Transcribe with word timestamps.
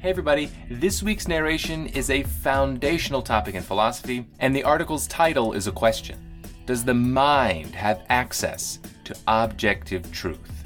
Hey 0.00 0.10
everybody, 0.10 0.48
this 0.70 1.02
week's 1.02 1.26
narration 1.26 1.88
is 1.88 2.08
a 2.08 2.22
foundational 2.22 3.20
topic 3.20 3.56
in 3.56 3.64
philosophy, 3.64 4.28
and 4.38 4.54
the 4.54 4.62
article's 4.62 5.08
title 5.08 5.54
is 5.54 5.66
a 5.66 5.72
question 5.72 6.16
Does 6.66 6.84
the 6.84 6.94
mind 6.94 7.74
have 7.74 8.04
access 8.08 8.78
to 9.02 9.16
objective 9.26 10.12
truth? 10.12 10.64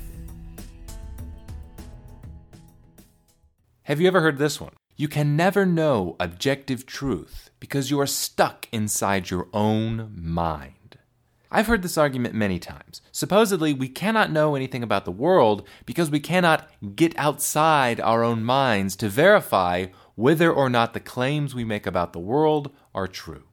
Have 3.84 4.03
you 4.03 4.07
ever 4.07 4.21
heard 4.21 4.37
this 4.37 4.61
one? 4.61 4.75
You 4.96 5.09
can 5.09 5.35
never 5.35 5.64
know 5.64 6.14
objective 6.21 6.85
truth 6.85 7.49
because 7.59 7.91
you 7.91 7.99
are 8.01 8.07
stuck 8.07 8.69
inside 8.71 9.30
your 9.30 9.49
own 9.55 10.12
mind. 10.14 10.82
I've 11.55 11.66
heard 11.66 11.82
this 11.82 11.98
argument 11.98 12.34
many 12.34 12.59
times. 12.59 13.03
Supposedly, 13.12 13.75
we 13.75 13.91
cannot 13.91 14.32
know 14.32 14.55
anything 14.55 14.82
about 14.82 15.05
the 15.05 15.11
world 15.11 15.69
because 15.84 16.11
we 16.11 16.19
cannot 16.19 16.66
get 16.96 17.12
outside 17.19 18.01
our 18.01 18.25
own 18.25 18.43
minds 18.43 18.96
to 18.96 19.11
verify 19.11 19.88
whether 20.15 20.51
or 20.51 20.70
not 20.70 20.95
the 20.95 21.01
claims 21.01 21.55
we 21.55 21.62
make 21.62 21.87
about 21.87 22.15
the 22.15 22.19
world 22.19 22.73
are 22.95 23.06
true. 23.06 23.45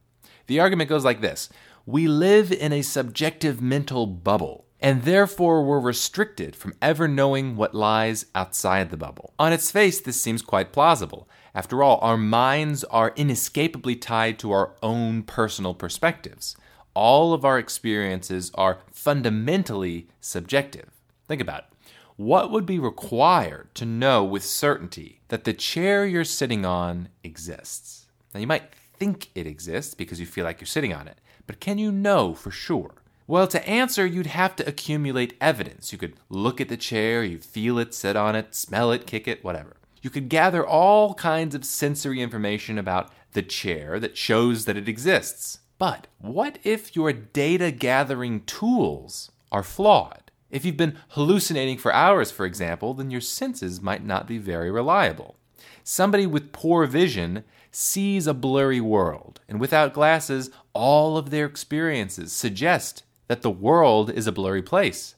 The 0.46 0.60
argument 0.60 0.88
goes 0.88 1.04
like 1.04 1.20
this 1.20 1.50
We 1.84 2.08
live 2.08 2.50
in 2.50 2.72
a 2.72 2.80
subjective 2.80 3.60
mental 3.60 4.06
bubble, 4.06 4.64
and 4.80 5.02
therefore 5.02 5.62
we're 5.62 5.78
restricted 5.78 6.56
from 6.56 6.72
ever 6.80 7.06
knowing 7.06 7.54
what 7.54 7.74
lies 7.74 8.24
outside 8.34 8.88
the 8.88 8.96
bubble. 8.96 9.34
On 9.38 9.52
its 9.52 9.70
face, 9.70 10.00
this 10.00 10.18
seems 10.18 10.40
quite 10.40 10.72
plausible. 10.72 11.28
After 11.54 11.82
all, 11.82 11.98
our 12.00 12.16
minds 12.16 12.82
are 12.84 13.12
inescapably 13.14 13.96
tied 13.96 14.38
to 14.38 14.52
our 14.52 14.74
own 14.82 15.22
personal 15.22 15.74
perspectives 15.74 16.56
all 16.94 17.32
of 17.32 17.44
our 17.44 17.58
experiences 17.58 18.50
are 18.54 18.80
fundamentally 18.90 20.08
subjective. 20.20 20.90
Think 21.28 21.40
about 21.40 21.60
it. 21.60 21.92
What 22.16 22.50
would 22.50 22.66
be 22.66 22.78
required 22.78 23.74
to 23.76 23.86
know 23.86 24.22
with 24.24 24.44
certainty 24.44 25.20
that 25.28 25.44
the 25.44 25.54
chair 25.54 26.04
you're 26.04 26.24
sitting 26.24 26.66
on 26.66 27.08
exists? 27.24 28.06
Now, 28.34 28.40
you 28.40 28.46
might 28.46 28.74
think 28.94 29.30
it 29.34 29.46
exists 29.46 29.94
because 29.94 30.20
you 30.20 30.26
feel 30.26 30.44
like 30.44 30.60
you're 30.60 30.66
sitting 30.66 30.92
on 30.92 31.08
it, 31.08 31.18
but 31.46 31.60
can 31.60 31.78
you 31.78 31.90
know 31.90 32.34
for 32.34 32.50
sure? 32.50 32.96
Well, 33.26 33.46
to 33.46 33.66
answer, 33.66 34.04
you'd 34.04 34.26
have 34.26 34.56
to 34.56 34.68
accumulate 34.68 35.36
evidence. 35.40 35.92
You 35.92 35.98
could 35.98 36.14
look 36.28 36.60
at 36.60 36.68
the 36.68 36.76
chair, 36.76 37.22
you 37.22 37.38
feel 37.38 37.78
it, 37.78 37.94
sit 37.94 38.16
on 38.16 38.34
it, 38.34 38.54
smell 38.54 38.90
it, 38.92 39.06
kick 39.06 39.28
it, 39.28 39.42
whatever. 39.44 39.76
You 40.02 40.10
could 40.10 40.28
gather 40.28 40.66
all 40.66 41.14
kinds 41.14 41.54
of 41.54 41.64
sensory 41.64 42.20
information 42.20 42.76
about 42.76 43.12
the 43.32 43.42
chair 43.42 44.00
that 44.00 44.16
shows 44.16 44.64
that 44.64 44.76
it 44.76 44.88
exists. 44.88 45.59
But 45.80 46.08
what 46.18 46.58
if 46.62 46.94
your 46.94 47.10
data 47.10 47.70
gathering 47.70 48.42
tools 48.42 49.32
are 49.50 49.62
flawed? 49.62 50.30
If 50.50 50.62
you've 50.62 50.76
been 50.76 50.98
hallucinating 51.12 51.78
for 51.78 51.90
hours, 51.90 52.30
for 52.30 52.44
example, 52.44 52.92
then 52.92 53.10
your 53.10 53.22
senses 53.22 53.80
might 53.80 54.04
not 54.04 54.26
be 54.26 54.36
very 54.36 54.70
reliable. 54.70 55.36
Somebody 55.82 56.26
with 56.26 56.52
poor 56.52 56.84
vision 56.84 57.44
sees 57.72 58.26
a 58.26 58.34
blurry 58.34 58.82
world, 58.82 59.40
and 59.48 59.58
without 59.58 59.94
glasses, 59.94 60.50
all 60.74 61.16
of 61.16 61.30
their 61.30 61.46
experiences 61.46 62.30
suggest 62.30 63.04
that 63.28 63.40
the 63.40 63.48
world 63.48 64.10
is 64.10 64.26
a 64.26 64.32
blurry 64.32 64.62
place. 64.62 65.14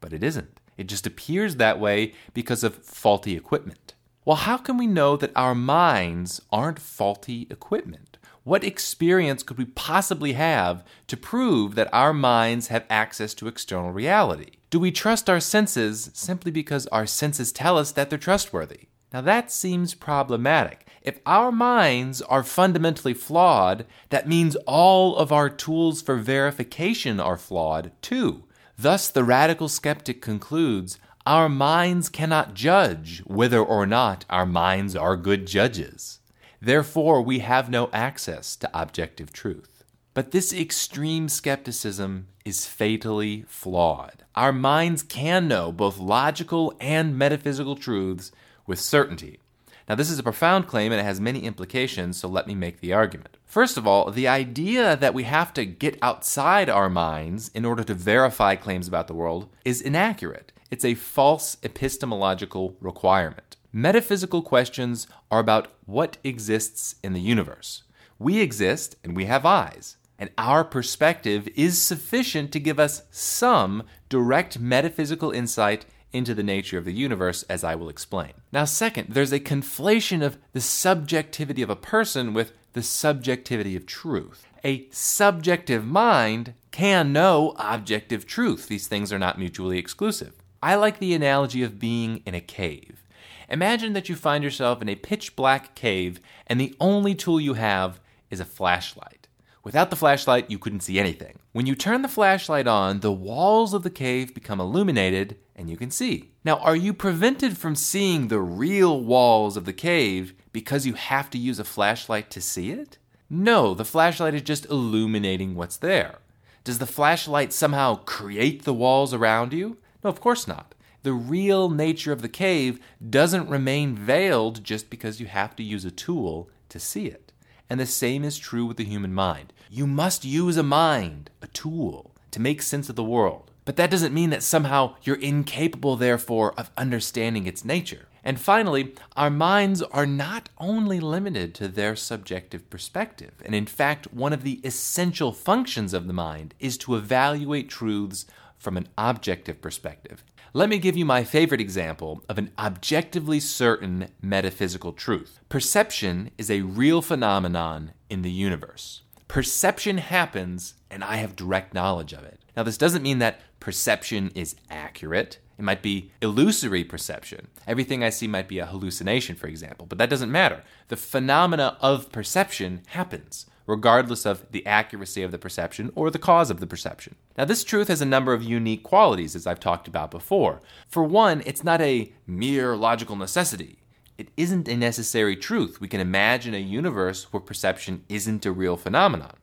But 0.00 0.12
it 0.12 0.24
isn't. 0.24 0.58
It 0.76 0.88
just 0.88 1.06
appears 1.06 1.56
that 1.56 1.78
way 1.78 2.12
because 2.34 2.64
of 2.64 2.84
faulty 2.84 3.36
equipment. 3.36 3.94
Well, 4.24 4.38
how 4.38 4.56
can 4.56 4.78
we 4.78 4.88
know 4.88 5.16
that 5.16 5.36
our 5.36 5.54
minds 5.54 6.42
aren't 6.50 6.80
faulty 6.80 7.46
equipment? 7.50 8.18
What 8.44 8.64
experience 8.64 9.44
could 9.44 9.56
we 9.56 9.66
possibly 9.66 10.32
have 10.32 10.84
to 11.06 11.16
prove 11.16 11.76
that 11.76 11.92
our 11.92 12.12
minds 12.12 12.68
have 12.68 12.84
access 12.90 13.34
to 13.34 13.46
external 13.46 13.92
reality? 13.92 14.52
Do 14.68 14.80
we 14.80 14.90
trust 14.90 15.30
our 15.30 15.38
senses 15.38 16.10
simply 16.12 16.50
because 16.50 16.88
our 16.88 17.06
senses 17.06 17.52
tell 17.52 17.78
us 17.78 17.92
that 17.92 18.10
they're 18.10 18.18
trustworthy? 18.18 18.88
Now 19.12 19.20
that 19.20 19.52
seems 19.52 19.94
problematic. 19.94 20.88
If 21.02 21.20
our 21.24 21.52
minds 21.52 22.20
are 22.22 22.42
fundamentally 22.42 23.14
flawed, 23.14 23.86
that 24.10 24.28
means 24.28 24.56
all 24.66 25.16
of 25.16 25.30
our 25.30 25.48
tools 25.48 26.02
for 26.02 26.16
verification 26.16 27.20
are 27.20 27.36
flawed 27.36 27.92
too. 28.02 28.44
Thus, 28.76 29.08
the 29.08 29.22
radical 29.22 29.68
skeptic 29.68 30.20
concludes 30.20 30.98
our 31.24 31.48
minds 31.48 32.08
cannot 32.08 32.54
judge 32.54 33.22
whether 33.24 33.60
or 33.60 33.86
not 33.86 34.24
our 34.28 34.46
minds 34.46 34.96
are 34.96 35.16
good 35.16 35.46
judges. 35.46 36.18
Therefore, 36.64 37.20
we 37.20 37.40
have 37.40 37.68
no 37.68 37.90
access 37.92 38.54
to 38.54 38.70
objective 38.72 39.32
truth. 39.32 39.82
But 40.14 40.30
this 40.30 40.54
extreme 40.54 41.28
skepticism 41.28 42.28
is 42.44 42.66
fatally 42.66 43.44
flawed. 43.48 44.22
Our 44.36 44.52
minds 44.52 45.02
can 45.02 45.48
know 45.48 45.72
both 45.72 45.98
logical 45.98 46.72
and 46.78 47.18
metaphysical 47.18 47.74
truths 47.74 48.30
with 48.64 48.78
certainty. 48.78 49.40
Now, 49.88 49.96
this 49.96 50.08
is 50.08 50.20
a 50.20 50.22
profound 50.22 50.68
claim 50.68 50.92
and 50.92 51.00
it 51.00 51.04
has 51.04 51.20
many 51.20 51.40
implications, 51.40 52.18
so 52.18 52.28
let 52.28 52.46
me 52.46 52.54
make 52.54 52.78
the 52.78 52.92
argument. 52.92 53.38
First 53.44 53.76
of 53.76 53.84
all, 53.84 54.12
the 54.12 54.28
idea 54.28 54.94
that 54.94 55.14
we 55.14 55.24
have 55.24 55.52
to 55.54 55.66
get 55.66 55.98
outside 56.00 56.68
our 56.70 56.88
minds 56.88 57.50
in 57.56 57.64
order 57.64 57.82
to 57.82 57.94
verify 57.94 58.54
claims 58.54 58.86
about 58.86 59.08
the 59.08 59.14
world 59.14 59.48
is 59.64 59.82
inaccurate. 59.82 60.52
It's 60.70 60.84
a 60.84 60.94
false 60.94 61.56
epistemological 61.64 62.76
requirement. 62.80 63.56
Metaphysical 63.74 64.42
questions 64.42 65.06
are 65.30 65.40
about 65.40 65.68
what 65.86 66.18
exists 66.22 66.96
in 67.02 67.14
the 67.14 67.20
universe. 67.20 67.84
We 68.18 68.38
exist 68.38 68.96
and 69.02 69.16
we 69.16 69.24
have 69.24 69.46
eyes, 69.46 69.96
and 70.18 70.28
our 70.36 70.62
perspective 70.62 71.48
is 71.56 71.80
sufficient 71.80 72.52
to 72.52 72.60
give 72.60 72.78
us 72.78 73.04
some 73.10 73.84
direct 74.10 74.58
metaphysical 74.58 75.30
insight 75.30 75.86
into 76.12 76.34
the 76.34 76.42
nature 76.42 76.76
of 76.76 76.84
the 76.84 76.92
universe, 76.92 77.44
as 77.44 77.64
I 77.64 77.74
will 77.74 77.88
explain. 77.88 78.32
Now, 78.52 78.66
second, 78.66 79.08
there's 79.08 79.32
a 79.32 79.40
conflation 79.40 80.22
of 80.22 80.36
the 80.52 80.60
subjectivity 80.60 81.62
of 81.62 81.70
a 81.70 81.76
person 81.76 82.34
with 82.34 82.52
the 82.74 82.82
subjectivity 82.82 83.74
of 83.74 83.86
truth. 83.86 84.46
A 84.62 84.86
subjective 84.90 85.86
mind 85.86 86.52
can 86.72 87.10
know 87.10 87.54
objective 87.56 88.26
truth. 88.26 88.68
These 88.68 88.86
things 88.86 89.14
are 89.14 89.18
not 89.18 89.38
mutually 89.38 89.78
exclusive. 89.78 90.34
I 90.62 90.74
like 90.74 90.98
the 90.98 91.14
analogy 91.14 91.62
of 91.62 91.80
being 91.80 92.22
in 92.26 92.34
a 92.34 92.40
cave. 92.42 93.02
Imagine 93.48 93.92
that 93.92 94.08
you 94.08 94.16
find 94.16 94.42
yourself 94.42 94.82
in 94.82 94.88
a 94.88 94.94
pitch 94.94 95.36
black 95.36 95.74
cave 95.74 96.20
and 96.46 96.60
the 96.60 96.74
only 96.80 97.14
tool 97.14 97.40
you 97.40 97.54
have 97.54 98.00
is 98.30 98.40
a 98.40 98.44
flashlight. 98.44 99.28
Without 99.64 99.90
the 99.90 99.96
flashlight, 99.96 100.50
you 100.50 100.58
couldn't 100.58 100.80
see 100.80 100.98
anything. 100.98 101.38
When 101.52 101.66
you 101.66 101.76
turn 101.76 102.02
the 102.02 102.08
flashlight 102.08 102.66
on, 102.66 103.00
the 103.00 103.12
walls 103.12 103.74
of 103.74 103.84
the 103.84 103.90
cave 103.90 104.34
become 104.34 104.60
illuminated 104.60 105.36
and 105.54 105.70
you 105.70 105.76
can 105.76 105.90
see. 105.90 106.32
Now, 106.44 106.56
are 106.56 106.74
you 106.74 106.92
prevented 106.92 107.56
from 107.56 107.76
seeing 107.76 108.26
the 108.26 108.40
real 108.40 109.00
walls 109.00 109.56
of 109.56 109.64
the 109.64 109.72
cave 109.72 110.34
because 110.52 110.86
you 110.86 110.94
have 110.94 111.30
to 111.30 111.38
use 111.38 111.60
a 111.60 111.64
flashlight 111.64 112.30
to 112.30 112.40
see 112.40 112.72
it? 112.72 112.98
No, 113.30 113.72
the 113.74 113.84
flashlight 113.84 114.34
is 114.34 114.42
just 114.42 114.66
illuminating 114.66 115.54
what's 115.54 115.76
there. 115.76 116.18
Does 116.64 116.78
the 116.78 116.86
flashlight 116.86 117.52
somehow 117.52 117.96
create 117.96 118.64
the 118.64 118.74
walls 118.74 119.14
around 119.14 119.52
you? 119.52 119.78
No, 120.02 120.10
of 120.10 120.20
course 120.20 120.48
not 120.48 120.74
the 121.02 121.12
real 121.12 121.68
nature 121.68 122.12
of 122.12 122.22
the 122.22 122.28
cave 122.28 122.78
doesn't 123.08 123.48
remain 123.48 123.96
veiled 123.96 124.62
just 124.62 124.88
because 124.90 125.20
you 125.20 125.26
have 125.26 125.56
to 125.56 125.62
use 125.62 125.84
a 125.84 125.90
tool 125.90 126.48
to 126.68 126.78
see 126.78 127.06
it. 127.06 127.32
And 127.68 127.80
the 127.80 127.86
same 127.86 128.24
is 128.24 128.38
true 128.38 128.66
with 128.66 128.76
the 128.76 128.84
human 128.84 129.14
mind. 129.14 129.52
You 129.70 129.86
must 129.86 130.24
use 130.24 130.56
a 130.56 130.62
mind, 130.62 131.30
a 131.40 131.46
tool, 131.48 132.14
to 132.30 132.40
make 132.40 132.62
sense 132.62 132.88
of 132.88 132.96
the 132.96 133.04
world. 133.04 133.50
But 133.64 133.76
that 133.76 133.90
doesn't 133.90 134.14
mean 134.14 134.30
that 134.30 134.42
somehow 134.42 134.96
you're 135.02 135.16
incapable, 135.16 135.96
therefore, 135.96 136.52
of 136.58 136.70
understanding 136.76 137.46
its 137.46 137.64
nature. 137.64 138.08
And 138.24 138.40
finally, 138.40 138.94
our 139.16 139.30
minds 139.30 139.82
are 139.82 140.06
not 140.06 140.48
only 140.58 141.00
limited 141.00 141.54
to 141.56 141.68
their 141.68 141.96
subjective 141.96 142.68
perspective, 142.70 143.32
and 143.44 143.54
in 143.54 143.66
fact, 143.66 144.12
one 144.12 144.32
of 144.32 144.42
the 144.42 144.60
essential 144.64 145.32
functions 145.32 145.92
of 145.92 146.06
the 146.06 146.12
mind 146.12 146.54
is 146.60 146.76
to 146.78 146.94
evaluate 146.94 147.68
truths 147.68 148.26
from 148.56 148.76
an 148.76 148.88
objective 148.96 149.60
perspective. 149.60 150.22
Let 150.54 150.68
me 150.68 150.76
give 150.76 150.98
you 150.98 151.06
my 151.06 151.24
favorite 151.24 151.62
example 151.62 152.22
of 152.28 152.36
an 152.36 152.50
objectively 152.58 153.40
certain 153.40 154.08
metaphysical 154.20 154.92
truth. 154.92 155.40
Perception 155.48 156.30
is 156.36 156.50
a 156.50 156.60
real 156.60 157.00
phenomenon 157.00 157.92
in 158.10 158.20
the 158.20 158.30
universe. 158.30 159.00
Perception 159.28 159.96
happens, 159.96 160.74
and 160.90 161.02
I 161.02 161.16
have 161.16 161.36
direct 161.36 161.72
knowledge 161.72 162.12
of 162.12 162.24
it. 162.24 162.38
Now, 162.54 162.64
this 162.64 162.76
doesn't 162.76 163.02
mean 163.02 163.18
that 163.18 163.40
perception 163.60 164.30
is 164.34 164.54
accurate. 164.68 165.38
It 165.56 165.62
might 165.62 165.80
be 165.80 166.12
illusory 166.20 166.84
perception. 166.84 167.48
Everything 167.66 168.04
I 168.04 168.10
see 168.10 168.28
might 168.28 168.46
be 168.46 168.58
a 168.58 168.66
hallucination, 168.66 169.36
for 169.36 169.46
example, 169.46 169.86
but 169.86 169.96
that 169.96 170.10
doesn't 170.10 170.30
matter. 170.30 170.64
The 170.88 170.96
phenomena 170.98 171.78
of 171.80 172.12
perception 172.12 172.82
happens 172.88 173.46
regardless 173.66 174.26
of 174.26 174.50
the 174.50 174.64
accuracy 174.66 175.22
of 175.22 175.30
the 175.30 175.38
perception 175.38 175.90
or 175.94 176.10
the 176.10 176.18
cause 176.18 176.50
of 176.50 176.60
the 176.60 176.66
perception. 176.66 177.14
Now, 177.36 177.44
this 177.44 177.64
truth 177.64 177.88
has 177.88 178.00
a 178.00 178.06
number 178.06 178.32
of 178.32 178.42
unique 178.42 178.82
qualities, 178.82 179.34
as 179.34 179.46
I've 179.46 179.60
talked 179.60 179.88
about 179.88 180.10
before. 180.10 180.60
For 180.88 181.04
one, 181.04 181.42
it's 181.46 181.64
not 181.64 181.80
a 181.80 182.12
mere 182.26 182.76
logical 182.76 183.16
necessity. 183.16 183.78
It 184.18 184.28
isn't 184.36 184.68
a 184.68 184.76
necessary 184.76 185.36
truth. 185.36 185.80
We 185.80 185.88
can 185.88 186.00
imagine 186.00 186.54
a 186.54 186.58
universe 186.58 187.32
where 187.32 187.40
perception 187.40 188.04
isn't 188.08 188.46
a 188.46 188.52
real 188.52 188.76
phenomenon. 188.76 189.36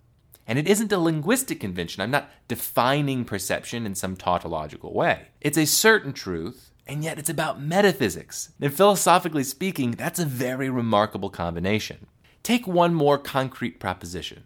And 0.46 0.58
it 0.58 0.68
isn't 0.68 0.92
a 0.92 0.98
linguistic 0.98 1.60
convention. 1.60 2.02
I'm 2.02 2.12
not 2.12 2.30
defining 2.48 3.24
perception 3.24 3.86
in 3.86 3.94
some 3.94 4.16
tautological 4.16 4.94
way. 4.94 5.28
It's 5.42 5.58
a 5.58 5.66
certain 5.66 6.12
truth, 6.12 6.72
and 6.88 7.04
yet 7.04 7.20
it's 7.20 7.30
about 7.30 7.62
metaphysics. 7.62 8.52
And 8.60 8.74
philosophically 8.74 9.44
speaking, 9.44 9.92
that's 9.92 10.20
a 10.20 10.26
very 10.26 10.70
remarkable 10.70 11.30
combination. 11.30 12.08
Take 12.44 12.68
one 12.68 12.94
more 12.94 13.18
concrete 13.18 13.80
proposition 13.80 14.44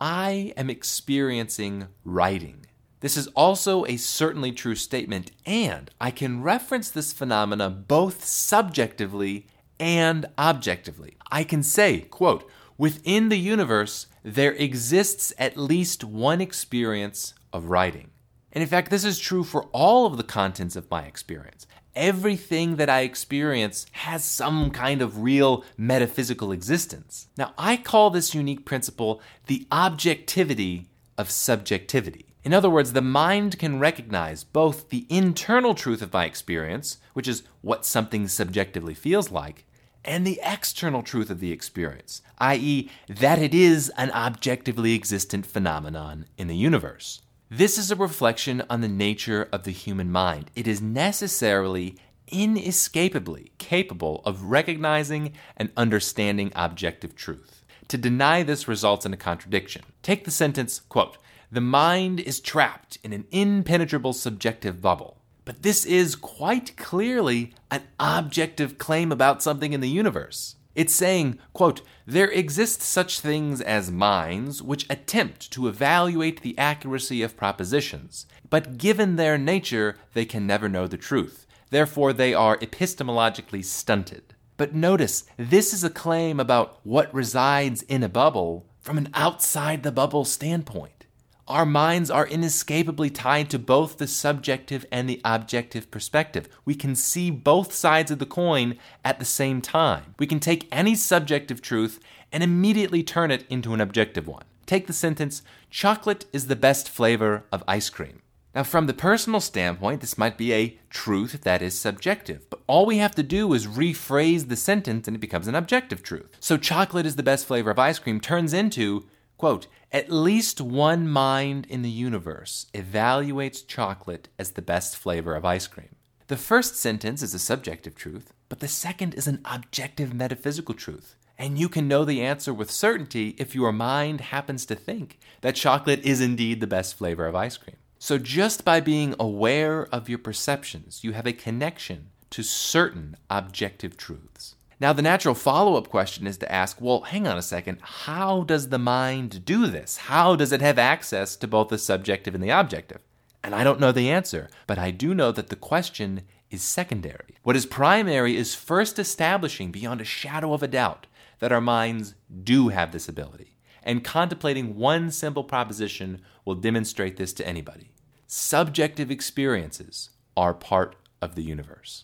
I 0.00 0.52
am 0.56 0.68
experiencing 0.68 1.86
writing. 2.04 2.66
This 3.00 3.16
is 3.16 3.28
also 3.28 3.84
a 3.84 3.96
certainly 3.96 4.52
true 4.52 4.74
statement, 4.74 5.30
and 5.46 5.90
I 6.00 6.10
can 6.10 6.42
reference 6.42 6.90
this 6.90 7.12
phenomena 7.12 7.70
both 7.70 8.24
subjectively 8.24 9.46
and 9.78 10.26
objectively. 10.38 11.16
I 11.30 11.44
can 11.44 11.62
say, 11.62 12.00
quote, 12.00 12.48
within 12.78 13.28
the 13.28 13.38
universe, 13.38 14.06
there 14.24 14.52
exists 14.52 15.32
at 15.38 15.56
least 15.56 16.04
one 16.04 16.40
experience 16.40 17.34
of 17.52 17.66
writing. 17.66 18.10
And 18.52 18.62
in 18.62 18.68
fact, 18.68 18.90
this 18.90 19.04
is 19.04 19.18
true 19.18 19.44
for 19.44 19.64
all 19.72 20.06
of 20.06 20.16
the 20.16 20.22
contents 20.22 20.76
of 20.76 20.90
my 20.90 21.02
experience. 21.02 21.66
Everything 21.94 22.76
that 22.76 22.88
I 22.88 23.00
experience 23.00 23.84
has 23.92 24.24
some 24.24 24.70
kind 24.70 25.02
of 25.02 25.22
real 25.22 25.62
metaphysical 25.76 26.50
existence. 26.50 27.28
Now, 27.36 27.52
I 27.58 27.76
call 27.76 28.08
this 28.10 28.34
unique 28.34 28.64
principle 28.64 29.20
the 29.46 29.66
objectivity 29.70 30.88
of 31.18 31.30
subjectivity. 31.30 32.26
In 32.44 32.54
other 32.54 32.70
words, 32.70 32.92
the 32.92 33.02
mind 33.02 33.58
can 33.58 33.78
recognize 33.78 34.42
both 34.42 34.88
the 34.88 35.06
internal 35.08 35.74
truth 35.74 36.02
of 36.02 36.12
my 36.12 36.24
experience, 36.24 36.98
which 37.12 37.28
is 37.28 37.44
what 37.60 37.84
something 37.84 38.26
subjectively 38.26 38.94
feels 38.94 39.30
like, 39.30 39.64
and 40.04 40.26
the 40.26 40.40
external 40.42 41.02
truth 41.02 41.30
of 41.30 41.38
the 41.38 41.52
experience, 41.52 42.22
i.e., 42.38 42.90
that 43.08 43.38
it 43.38 43.54
is 43.54 43.90
an 43.96 44.10
objectively 44.10 44.94
existent 44.94 45.46
phenomenon 45.46 46.26
in 46.36 46.48
the 46.48 46.56
universe. 46.56 47.21
This 47.54 47.76
is 47.76 47.90
a 47.90 47.96
reflection 47.96 48.62
on 48.70 48.80
the 48.80 48.88
nature 48.88 49.46
of 49.52 49.64
the 49.64 49.72
human 49.72 50.10
mind. 50.10 50.50
It 50.56 50.66
is 50.66 50.80
necessarily, 50.80 51.96
inescapably 52.28 53.52
capable 53.58 54.22
of 54.24 54.44
recognizing 54.44 55.34
and 55.58 55.70
understanding 55.76 56.50
objective 56.56 57.14
truth. 57.14 57.62
To 57.88 57.98
deny 57.98 58.42
this 58.42 58.68
results 58.68 59.04
in 59.04 59.12
a 59.12 59.18
contradiction. 59.18 59.82
Take 60.02 60.24
the 60.24 60.30
sentence, 60.30 60.80
quote, 60.88 61.18
the 61.50 61.60
mind 61.60 62.20
is 62.20 62.40
trapped 62.40 62.96
in 63.04 63.12
an 63.12 63.26
impenetrable 63.30 64.14
subjective 64.14 64.80
bubble. 64.80 65.18
But 65.44 65.62
this 65.62 65.84
is 65.84 66.16
quite 66.16 66.74
clearly 66.78 67.52
an 67.70 67.82
objective 68.00 68.78
claim 68.78 69.12
about 69.12 69.42
something 69.42 69.74
in 69.74 69.82
the 69.82 69.90
universe. 69.90 70.56
It's 70.74 70.94
saying, 70.94 71.38
quote, 71.52 71.82
there 72.06 72.30
exist 72.30 72.80
such 72.80 73.20
things 73.20 73.60
as 73.60 73.90
minds 73.90 74.62
which 74.62 74.86
attempt 74.88 75.50
to 75.52 75.68
evaluate 75.68 76.40
the 76.40 76.56
accuracy 76.56 77.22
of 77.22 77.36
propositions, 77.36 78.26
but 78.48 78.78
given 78.78 79.16
their 79.16 79.36
nature, 79.36 79.96
they 80.14 80.24
can 80.24 80.46
never 80.46 80.68
know 80.68 80.86
the 80.86 80.96
truth. 80.96 81.46
Therefore, 81.70 82.12
they 82.12 82.34
are 82.34 82.58
epistemologically 82.58 83.64
stunted. 83.64 84.34
But 84.56 84.74
notice, 84.74 85.24
this 85.36 85.72
is 85.72 85.82
a 85.82 85.90
claim 85.90 86.38
about 86.38 86.78
what 86.84 87.12
resides 87.14 87.82
in 87.82 88.02
a 88.02 88.08
bubble 88.08 88.66
from 88.80 88.98
an 88.98 89.08
outside 89.14 89.82
the 89.82 89.92
bubble 89.92 90.24
standpoint. 90.24 91.01
Our 91.48 91.66
minds 91.66 92.08
are 92.08 92.26
inescapably 92.26 93.10
tied 93.10 93.50
to 93.50 93.58
both 93.58 93.98
the 93.98 94.06
subjective 94.06 94.86
and 94.92 95.08
the 95.08 95.20
objective 95.24 95.90
perspective. 95.90 96.48
We 96.64 96.76
can 96.76 96.94
see 96.94 97.30
both 97.30 97.72
sides 97.72 98.12
of 98.12 98.20
the 98.20 98.26
coin 98.26 98.78
at 99.04 99.18
the 99.18 99.24
same 99.24 99.60
time. 99.60 100.14
We 100.20 100.28
can 100.28 100.38
take 100.38 100.68
any 100.70 100.94
subjective 100.94 101.60
truth 101.60 101.98
and 102.30 102.44
immediately 102.44 103.02
turn 103.02 103.32
it 103.32 103.44
into 103.50 103.74
an 103.74 103.80
objective 103.80 104.28
one. 104.28 104.44
Take 104.66 104.86
the 104.86 104.92
sentence, 104.92 105.42
chocolate 105.68 106.26
is 106.32 106.46
the 106.46 106.54
best 106.54 106.88
flavor 106.88 107.44
of 107.50 107.64
ice 107.66 107.90
cream. 107.90 108.22
Now, 108.54 108.62
from 108.62 108.86
the 108.86 108.94
personal 108.94 109.40
standpoint, 109.40 110.00
this 110.00 110.18
might 110.18 110.38
be 110.38 110.52
a 110.52 110.78
truth 110.90 111.42
that 111.42 111.60
is 111.60 111.76
subjective, 111.76 112.48
but 112.50 112.60
all 112.68 112.86
we 112.86 112.98
have 112.98 113.14
to 113.16 113.22
do 113.22 113.52
is 113.52 113.66
rephrase 113.66 114.48
the 114.48 114.56
sentence 114.56 115.08
and 115.08 115.16
it 115.16 115.20
becomes 115.20 115.48
an 115.48 115.54
objective 115.54 116.02
truth. 116.02 116.36
So, 116.38 116.56
chocolate 116.56 117.06
is 117.06 117.16
the 117.16 117.22
best 117.22 117.46
flavor 117.46 117.70
of 117.70 117.78
ice 117.78 117.98
cream 117.98 118.20
turns 118.20 118.52
into 118.52 119.06
Quote, 119.42 119.66
at 119.92 120.10
least 120.10 120.58
one 120.58 121.06
mind 121.06 121.66
in 121.68 121.82
the 121.82 121.90
universe 121.90 122.66
evaluates 122.72 123.66
chocolate 123.66 124.28
as 124.38 124.52
the 124.52 124.62
best 124.62 124.96
flavor 124.96 125.34
of 125.34 125.44
ice 125.44 125.66
cream. 125.66 125.90
The 126.28 126.38
first 126.38 126.76
sentence 126.76 127.22
is 127.22 127.34
a 127.34 127.38
subjective 127.38 127.94
truth, 127.94 128.32
but 128.48 128.60
the 128.60 128.68
second 128.68 129.12
is 129.14 129.26
an 129.26 129.42
objective 129.44 130.14
metaphysical 130.14 130.74
truth. 130.74 131.16
And 131.38 131.58
you 131.58 131.68
can 131.68 131.88
know 131.88 132.06
the 132.06 132.22
answer 132.22 132.54
with 132.54 132.70
certainty 132.70 133.34
if 133.36 133.54
your 133.54 133.72
mind 133.72 134.22
happens 134.22 134.64
to 134.66 134.74
think 134.74 135.18
that 135.42 135.56
chocolate 135.56 136.00
is 136.04 136.22
indeed 136.22 136.60
the 136.60 136.66
best 136.66 136.96
flavor 136.96 137.26
of 137.26 137.34
ice 137.34 137.58
cream. 137.58 137.76
So, 137.98 138.16
just 138.16 138.64
by 138.64 138.80
being 138.80 139.14
aware 139.20 139.86
of 139.92 140.08
your 140.08 140.18
perceptions, 140.18 141.04
you 141.04 141.12
have 141.12 141.26
a 141.26 141.32
connection 141.32 142.08
to 142.30 142.42
certain 142.42 143.16
objective 143.28 143.96
truths. 143.96 144.56
Now, 144.82 144.92
the 144.92 145.00
natural 145.00 145.36
follow 145.36 145.76
up 145.76 145.86
question 145.86 146.26
is 146.26 146.38
to 146.38 146.50
ask 146.50 146.80
well, 146.80 147.02
hang 147.02 147.28
on 147.28 147.38
a 147.38 147.42
second, 147.42 147.78
how 147.82 148.42
does 148.42 148.70
the 148.70 148.80
mind 148.80 149.44
do 149.44 149.68
this? 149.68 149.96
How 149.96 150.34
does 150.34 150.50
it 150.50 150.60
have 150.60 150.76
access 150.76 151.36
to 151.36 151.46
both 151.46 151.68
the 151.68 151.78
subjective 151.78 152.34
and 152.34 152.42
the 152.42 152.50
objective? 152.50 152.98
And 153.44 153.54
I 153.54 153.62
don't 153.62 153.78
know 153.78 153.92
the 153.92 154.10
answer, 154.10 154.50
but 154.66 154.80
I 154.80 154.90
do 154.90 155.14
know 155.14 155.30
that 155.30 155.50
the 155.50 155.54
question 155.54 156.22
is 156.50 156.64
secondary. 156.64 157.36
What 157.44 157.54
is 157.54 157.64
primary 157.64 158.36
is 158.36 158.56
first 158.56 158.98
establishing 158.98 159.70
beyond 159.70 160.00
a 160.00 160.04
shadow 160.04 160.52
of 160.52 160.64
a 160.64 160.68
doubt 160.68 161.06
that 161.38 161.52
our 161.52 161.60
minds 161.60 162.16
do 162.42 162.70
have 162.70 162.90
this 162.90 163.08
ability. 163.08 163.58
And 163.84 164.02
contemplating 164.02 164.74
one 164.74 165.12
simple 165.12 165.44
proposition 165.44 166.22
will 166.44 166.56
demonstrate 166.56 167.18
this 167.18 167.32
to 167.34 167.46
anybody. 167.46 167.92
Subjective 168.26 169.12
experiences 169.12 170.10
are 170.36 170.52
part 170.52 170.96
of 171.20 171.36
the 171.36 171.44
universe. 171.44 172.02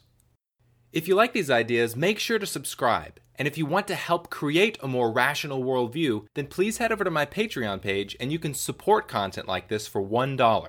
If 0.93 1.07
you 1.07 1.15
like 1.15 1.35
these 1.35 1.51
ideas, 1.51 1.97
make 1.97 2.19
sure 2.19 2.39
to 2.39 2.47
subscribe. 2.47 3.21
And 3.35 3.47
if 3.47 3.59
you 3.59 3.67
want 3.67 3.87
to 3.89 3.95
help 3.95 4.31
create 4.31 4.79
a 4.83 4.89
more 4.89 5.13
rational 5.13 5.63
worldview, 5.63 6.25
then 6.35 6.47
please 6.47 6.79
head 6.79 6.91
over 6.91 7.05
to 7.05 7.11
my 7.11 7.27
Patreon 7.27 7.83
page 7.83 8.17
and 8.19 8.33
you 8.33 8.39
can 8.39 8.55
support 8.55 9.07
content 9.07 9.47
like 9.47 9.69
this 9.69 9.87
for 9.87 10.03
$1. 10.03 10.69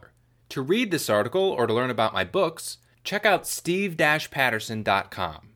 To 0.50 0.62
read 0.62 0.92
this 0.92 1.10
article 1.10 1.42
or 1.42 1.68
to 1.68 1.74
learn 1.74 1.90
about 1.90 2.14
my 2.14 2.26
books, 2.26 2.80
check 3.04 3.26
out 3.26 3.48
steve-patterson.com. 3.48 5.49